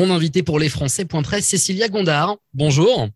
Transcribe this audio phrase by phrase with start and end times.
[0.00, 2.38] Mon invité pour les Français, point Cécilia Gondard.
[2.54, 3.08] Bonjour.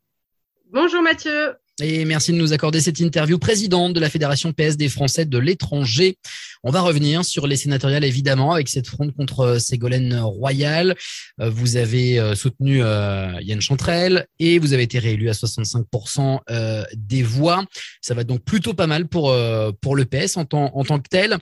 [0.70, 1.54] Bonjour Mathieu.
[1.80, 3.38] Et merci de nous accorder cette interview.
[3.38, 6.18] Présidente de la Fédération PS des Français de l'étranger.
[6.62, 10.94] On va revenir sur les sénatoriales, évidemment, avec cette fronde contre Ségolène Royal.
[11.40, 16.40] Euh, vous avez euh, soutenu euh, Yann Chantrel et vous avez été réélu à 65%
[16.96, 17.64] des voix.
[18.02, 19.34] Ça va donc plutôt pas mal pour,
[19.80, 21.38] pour le PS en tant, en tant que tel.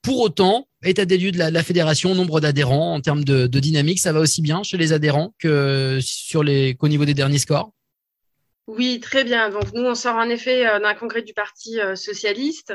[0.00, 4.12] Pour autant, état des lieux de la, fédération, nombre d'adhérents en termes de, dynamique, ça
[4.12, 7.72] va aussi bien chez les adhérents qu'au niveau des derniers scores?
[8.66, 9.50] Oui, très bien.
[9.50, 12.74] Donc nous, on sort en effet euh, d'un congrès du Parti euh, socialiste,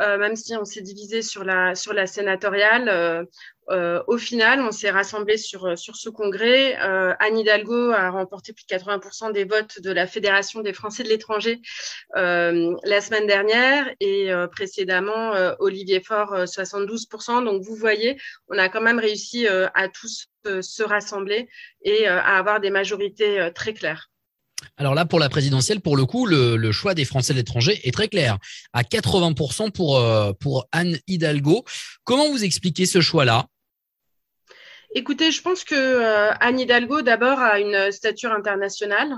[0.00, 3.26] euh, même si on s'est divisé sur la sur la sénatoriale.
[3.68, 6.74] Au final, on s'est rassemblé sur sur ce congrès.
[6.74, 11.08] Anne Hidalgo a remporté plus de 80% des votes de la Fédération des Français de
[11.08, 11.60] l'étranger
[12.14, 17.44] la semaine dernière et précédemment Olivier Faure 72%.
[17.44, 21.48] Donc vous voyez, on a quand même réussi à tous se rassembler
[21.82, 24.10] et à avoir des majorités très claires.
[24.76, 27.92] Alors là, pour la présidentielle, pour le coup, le, choix des Français de l'étranger est
[27.92, 28.38] très clair.
[28.72, 31.64] À 80% pour, euh, pour Anne Hidalgo.
[32.04, 33.46] Comment vous expliquez ce choix-là?
[34.94, 39.14] Écoutez, je pense que euh, Anne Hidalgo, d'abord, a une stature internationale.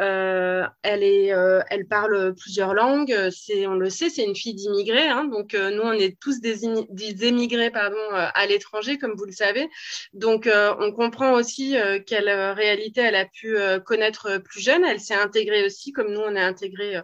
[0.00, 3.30] Euh, elle, est, euh, elle parle plusieurs langues.
[3.30, 5.08] C'est, on le sait, c'est une fille d'immigrés.
[5.08, 6.56] Hein, donc, nous, on est tous des,
[6.90, 9.68] des émigrés pardon, à l'étranger, comme vous le savez.
[10.12, 10.48] Donc,
[10.80, 11.76] on comprend aussi
[12.06, 14.82] quelle réalité elle a pu connaître plus jeune.
[14.84, 17.00] Elle s'est intégrée aussi, comme nous, on est intégrés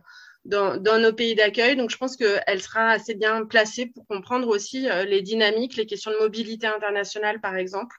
[0.49, 1.77] dans, dans, nos pays d'accueil.
[1.77, 5.87] Donc, je pense qu'elle sera assez bien placée pour comprendre aussi euh, les dynamiques, les
[5.87, 7.97] questions de mobilité internationale, par exemple,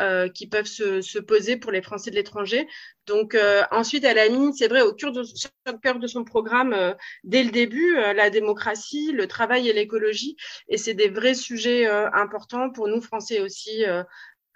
[0.00, 2.68] euh, qui peuvent se, se, poser pour les Français de l'étranger.
[3.06, 6.24] Donc, euh, ensuite, elle a mis, c'est vrai, au cœur de, au cœur de son
[6.24, 6.92] programme, euh,
[7.24, 10.36] dès le début, la démocratie, le travail et l'écologie.
[10.68, 13.84] Et c'est des vrais sujets importants pour nous, Français aussi,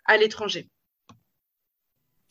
[0.04, 0.68] à l'étranger.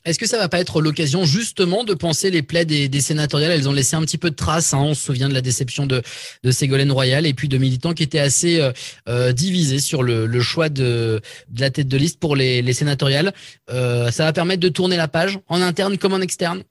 [0.03, 3.51] Est-ce que ça va pas être l'occasion justement de penser les plaies des, sénatoriales?
[3.51, 4.73] Elles ont laissé un petit peu de traces.
[4.73, 4.79] Hein.
[4.79, 6.01] On se souvient de la déception de,
[6.43, 8.71] de Ségolène Royal et puis de militants qui étaient assez euh,
[9.07, 11.21] euh, divisés sur le, choix de,
[11.55, 13.33] la tête de liste pour les, les sénatoriales.
[13.69, 16.63] Euh, ça va permettre de tourner la page en interne comme en externe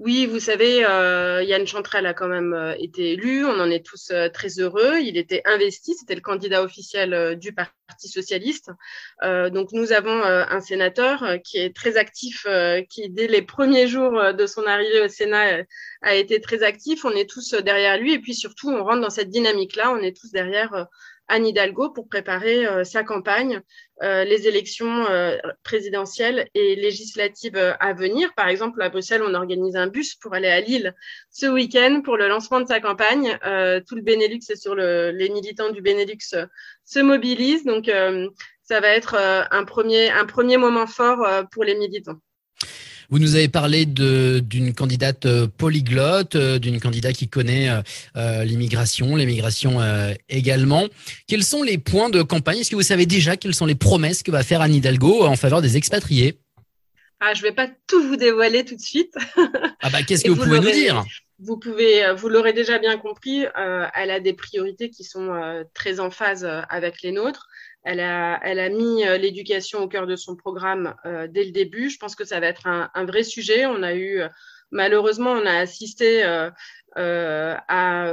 [0.00, 3.44] oui, vous savez, euh, Yann Chantrel a quand même euh, été élu.
[3.44, 4.98] On en est tous euh, très heureux.
[5.00, 5.94] Il était investi.
[5.94, 8.70] C'était le candidat officiel du Parti socialiste.
[9.22, 12.46] donc, nous avons un sénateur qui est très actif,
[12.90, 15.64] qui dès les premiers jours de son arrivée au Sénat
[16.02, 17.04] a été très actif.
[17.04, 18.14] On est tous derrière lui.
[18.14, 19.92] Et puis surtout, on rentre dans cette dynamique-là.
[19.92, 20.88] On est tous derrière
[21.28, 23.60] Anne Hidalgo pour préparer euh, sa campagne,
[24.02, 28.34] euh, les élections euh, présidentielles et législatives à venir.
[28.34, 30.94] Par exemple, à Bruxelles, on organise un bus pour aller à Lille
[31.30, 33.38] ce week-end pour le lancement de sa campagne.
[33.86, 36.34] tout le Benelux et sur le, les militants du Benelux
[36.84, 37.64] se mobilisent.
[37.64, 37.90] Donc,
[38.62, 39.14] ça va être
[39.50, 42.18] un premier, un premier moment fort pour les militants.
[43.10, 47.68] Vous nous avez parlé d'une candidate euh, polyglotte, euh, d'une candidate qui connaît
[48.16, 49.80] euh, l'immigration, l'immigration
[50.28, 50.86] également.
[51.26, 52.58] Quels sont les points de campagne?
[52.58, 55.36] Est-ce que vous savez déjà quelles sont les promesses que va faire Anne Hidalgo en
[55.36, 56.38] faveur des expatriés?
[57.20, 59.14] Ah, Je ne vais pas tout vous dévoiler tout de suite.
[59.82, 61.04] ah bah, Qu'est-ce que vous, pouvez nous dire?
[61.38, 63.44] vous pouvez, vous l'aurez déjà bien compris,
[63.94, 67.48] elle a des priorités qui sont très en phase avec les nôtres.
[67.84, 71.50] Elle a, elle a mis euh, l'éducation au cœur de son programme euh, dès le
[71.50, 71.90] début.
[71.90, 73.66] Je pense que ça va être un, vrai sujet.
[73.66, 74.22] On a eu,
[74.70, 76.50] malheureusement, on a assisté euh,
[76.96, 78.06] euh à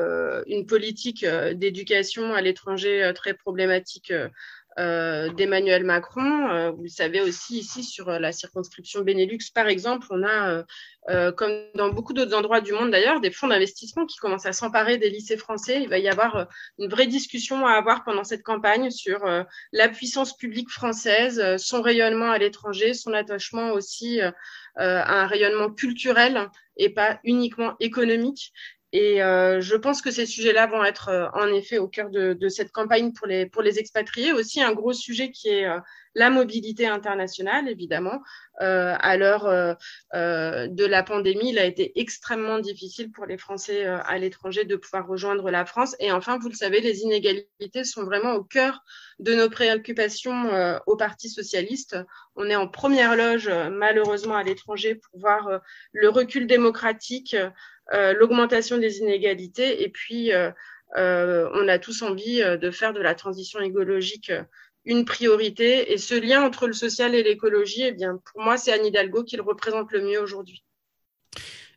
[0.48, 4.28] une politique d'éducation à l'étranger très problématique euh,
[4.78, 6.50] d'Emmanuel Macron.
[6.50, 10.64] Euh, vous le savez aussi ici sur euh, la circonscription Benelux, par exemple, on a,
[11.34, 14.98] comme dans beaucoup d'autres endroits du monde d'ailleurs, des fonds d'investissement qui commencent à s'emparer
[14.98, 15.81] des lycées français.
[15.81, 19.20] Il va y avoir une vraie discussion à avoir pendant cette campagne sur
[19.72, 26.50] la puissance publique française, son rayonnement à l'étranger, son attachement aussi à un rayonnement culturel
[26.78, 28.54] et pas uniquement économique.
[28.94, 32.34] Et euh, je pense que ces sujets-là vont être euh, en effet au cœur de,
[32.34, 34.34] de, cette campagne pour les, pour les expatriés.
[34.34, 35.79] Aussi un gros sujet qui est euh,
[36.13, 38.22] la mobilité internationale, évidemment.
[38.62, 39.75] Euh, à l'heure euh,
[40.68, 45.07] de la pandémie, il a été extrêmement difficile pour les Français à l'étranger de pouvoir
[45.07, 45.95] rejoindre la France.
[46.00, 48.83] Et enfin, vous le savez, les inégalités sont vraiment au cœur
[49.19, 51.98] de nos préoccupations au Parti socialiste.
[52.36, 55.62] On est en première loge, malheureusement, à l'étranger pour voir
[55.94, 57.50] le recul démocratique euh,
[58.14, 60.52] l'augmentation des inégalités et puis euh,
[60.98, 64.32] euh, on a tous envie de faire de la transition écologique
[64.84, 68.72] une priorité et ce lien entre le social et l'écologie, eh bien pour moi c'est
[68.72, 70.64] Anne Hidalgo qui le représente le mieux aujourd'hui.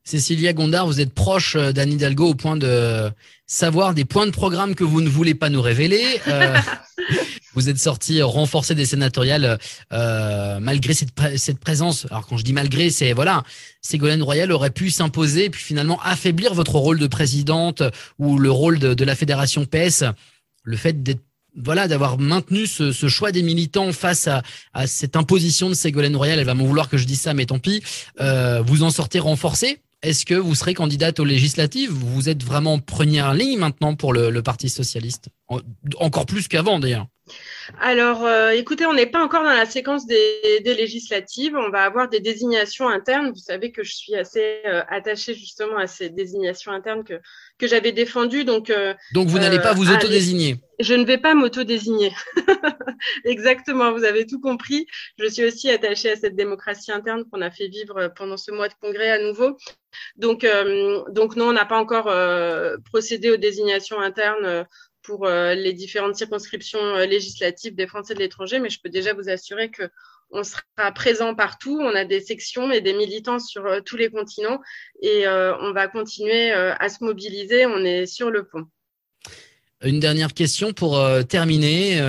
[0.05, 3.11] Cécilia Gondard, vous êtes proche d'Anne Hidalgo au point de
[3.47, 6.05] savoir des points de programme que vous ne voulez pas nous révéler.
[7.55, 9.59] Vous êtes sorti renforcé des sénatoriales
[9.93, 12.07] euh, malgré cette, présence.
[12.11, 13.45] Alors quand je dis malgré, c'est voilà,
[13.81, 17.83] Ségolène Royal aurait pu s'imposer puis finalement affaiblir votre rôle de présidente
[18.19, 20.05] ou le rôle de, la fédération PS.
[20.63, 21.23] Le fait d'être
[21.57, 24.43] voilà, d'avoir maintenu ce, choix des militants face à,
[24.73, 27.47] à, cette imposition de Ségolène Royal, elle va m'en vouloir que je dise ça, mais
[27.47, 27.81] tant pis,
[28.21, 29.79] euh, vous en sortez renforcé.
[30.03, 31.91] Est-ce que vous serez candidate aux législatives?
[31.91, 35.29] Vous êtes vraiment en première ligne maintenant pour le, le Parti socialiste,
[36.01, 37.07] encore plus qu'avant d'ailleurs.
[37.81, 41.57] Alors, euh, écoutez, on n'est pas encore dans la séquence des, des, législatives.
[41.57, 43.31] On va avoir des désignations internes.
[43.31, 47.21] Vous savez que je suis assez euh, attachée justement à ces désignations internes que,
[47.59, 48.45] que j'avais défendues.
[48.45, 52.13] Donc, euh, donc vous n'allez pas vous euh, autodésigner Je ne vais pas m'autodésigner.
[53.25, 54.87] Exactement, vous avez tout compris.
[55.19, 58.69] Je suis aussi attachée à cette démocratie interne qu'on a fait vivre pendant ce mois
[58.69, 59.57] de congrès à nouveau.
[60.17, 62.13] Donc, euh, donc non, on n'a pas encore
[62.91, 64.67] procédé aux désignations internes
[65.05, 69.13] pour euh, les différentes circonscriptions euh, législatives des Français de l'étranger, mais je peux déjà
[69.13, 69.85] vous assurer que
[70.31, 70.63] on sera
[70.95, 71.79] présent partout.
[71.81, 74.61] On a des sections et des militants sur euh, tous les continents
[75.01, 77.67] et on va continuer à se mobiliser.
[77.67, 78.65] On est sur le pont.
[79.83, 80.99] Une dernière question pour
[81.29, 82.01] terminer.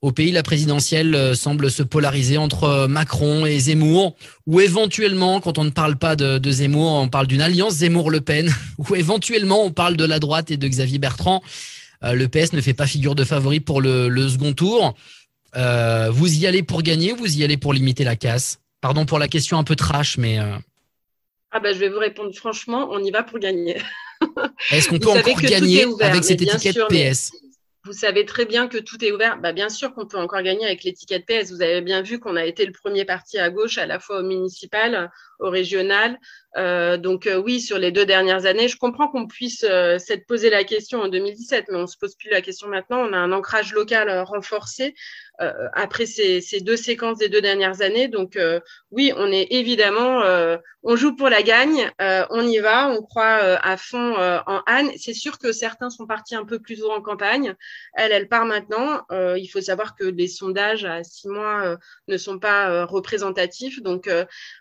[0.00, 4.16] au pays, la présidentielle semble se polariser entre Macron et Zemmour,
[4.46, 8.22] ou éventuellement, quand on ne parle pas de, de Zemmour, on parle d'une alliance Zemmour-Le
[8.22, 11.42] Pen, ou éventuellement on parle de la droite et de Xavier Bertrand.
[12.04, 14.94] Euh, le PS ne fait pas figure de favori pour le, le second tour.
[15.56, 18.60] Euh, vous y allez pour gagner ou vous y allez pour limiter la casse?
[18.80, 20.38] Pardon pour la question un peu trash, mais.
[20.38, 20.56] Euh...
[21.50, 23.76] Ah bah, je vais vous répondre franchement, on y va pour gagner.
[24.70, 27.32] Est-ce qu'on peut encore gagner ouvert, avec cette étiquette sûr, PS
[27.84, 29.38] vous savez très bien que tout est ouvert.
[29.38, 31.50] Bah, bien sûr qu'on peut encore gagner avec l'étiquette PS.
[31.50, 34.20] Vous avez bien vu qu'on a été le premier parti à gauche, à la fois
[34.20, 35.10] au municipal,
[35.42, 36.18] au régional.
[36.58, 40.26] Euh, donc euh, oui, sur les deux dernières années, je comprends qu'on puisse euh, s'être
[40.26, 42.98] posé la question en 2017, mais on se pose plus la question maintenant.
[42.98, 44.94] On a un ancrage local euh, renforcé
[45.40, 48.08] euh, après ces, ces, deux séquences des deux dernières années.
[48.08, 48.38] Donc
[48.90, 50.22] oui, on est évidemment,
[50.82, 54.14] on joue pour la gagne, on y va, on croit à fond
[54.46, 54.90] en Anne.
[54.96, 57.54] C'est sûr que certains sont partis un peu plus tôt en campagne.
[57.94, 59.04] Elle, elle part maintenant.
[59.10, 61.76] il faut savoir que les sondages à six mois
[62.08, 63.82] ne sont pas représentatifs.
[63.82, 64.08] Donc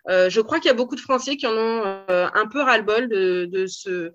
[0.07, 3.09] je crois qu'il y a beaucoup de Français qui en ont euh, un peu ras-le-bol
[3.09, 4.11] de, ce,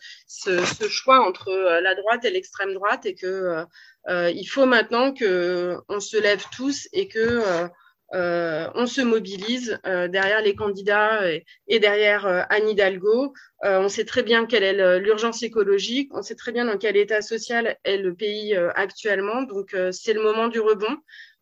[0.89, 3.65] choix entre euh, la droite et l'extrême droite et que
[4.09, 7.69] euh, il faut maintenant que on se lève tous et que
[8.13, 13.35] on se mobilise derrière les candidats et, et derrière Anne Hidalgo.
[13.63, 17.21] on sait très bien quelle est l'urgence écologique, on sait très bien dans quel état
[17.21, 19.43] social est le pays actuellement.
[19.43, 20.97] Donc c'est le moment du rebond.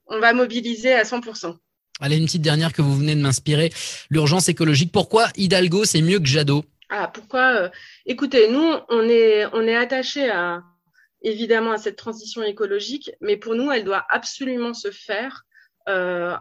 [0.06, 1.56] On va mobiliser à 100%.
[2.00, 3.73] Allez, une petite dernière que vous venez de m'inspirer.
[4.11, 4.91] L'urgence écologique.
[4.93, 6.64] Pourquoi Hidalgo, c'est mieux que Jadot?
[6.88, 7.69] Ah, pourquoi euh,
[8.05, 10.62] Écoutez, nous, on est, on est attaché à,
[11.23, 15.44] évidemment à cette transition écologique, mais pour nous, elle doit absolument se faire
[15.88, 16.35] euh,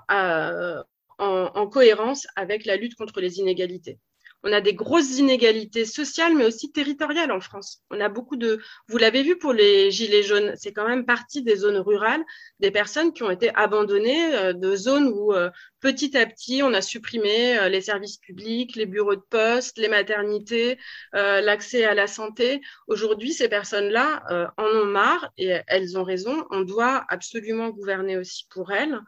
[1.19, 3.99] en cohérence avec la lutte contre les inégalités.
[4.43, 7.81] On a des grosses inégalités sociales, mais aussi territoriales en France.
[7.91, 8.59] On a beaucoup de,
[8.89, 12.23] vous l'avez vu pour les gilets jaunes, c'est quand même partie des zones rurales,
[12.59, 15.49] des personnes qui ont été abandonnées euh, de zones où euh,
[15.79, 19.87] petit à petit on a supprimé euh, les services publics, les bureaux de poste, les
[19.87, 20.77] maternités,
[21.13, 22.61] l'accès à la santé.
[22.87, 26.45] Aujourd'hui, ces personnes-là en ont marre et elles ont raison.
[26.51, 28.99] On doit absolument gouverner aussi pour elles.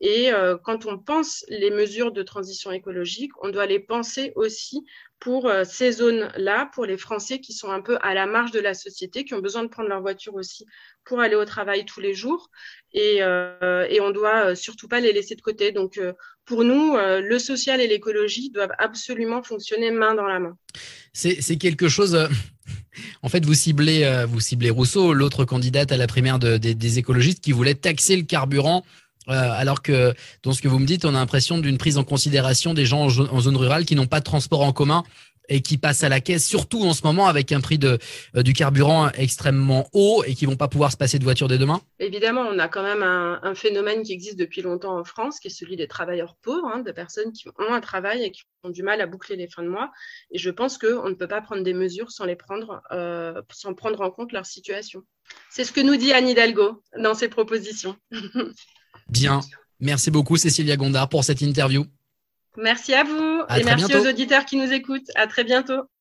[0.00, 0.30] Et
[0.62, 4.83] quand on pense les mesures de transition écologique, on doit les penser aussi
[5.24, 8.60] pour euh, ces zones-là, pour les Français qui sont un peu à la marge de
[8.60, 10.66] la société, qui ont besoin de prendre leur voiture aussi
[11.04, 12.50] pour aller au travail tous les jours.
[12.92, 15.72] Et, euh, on doit euh, surtout pas les laisser de côté.
[15.72, 15.98] Donc,
[16.44, 20.58] pour nous, le social et l'écologie doivent absolument fonctionner main dans la main.
[21.14, 22.28] C'est quelque chose.
[23.22, 26.98] En fait, vous ciblez, vous ciblez Rousseau, l'autre candidate à la primaire de, des, des
[26.98, 28.84] écologistes, qui voulait taxer le carburant
[29.28, 32.04] euh, alors que dans ce que vous me dites, on a l'impression d'une prise en
[32.04, 35.04] considération des gens en, zone rurale qui n'ont pas de transport en commun
[35.48, 37.98] et qui passent à la caisse, surtout en ce moment avec un prix de,
[38.36, 41.58] euh, du carburant extrêmement haut et qui vont pas pouvoir se passer de voiture dès
[41.58, 45.48] demain Évidemment, on a quand même un, phénomène qui existe depuis longtemps en France, qui
[45.48, 48.70] est celui des travailleurs pauvres, hein, des personnes qui ont un travail et qui ont
[48.70, 49.92] du mal à boucler les fins de mois.
[50.30, 53.74] Et je pense qu'on ne peut pas prendre des mesures sans les prendre, euh, sans
[53.74, 55.02] prendre en compte leur situation.
[55.50, 57.96] C'est ce que nous dit Anne Hidalgo dans ses propositions.
[59.08, 59.40] Bien.
[59.80, 61.84] Merci beaucoup, Cécilia Gondard, pour cette interview.
[62.56, 64.04] Merci à vous à et merci bientôt.
[64.04, 65.10] aux auditeurs qui nous écoutent.
[65.14, 65.88] À très bientôt.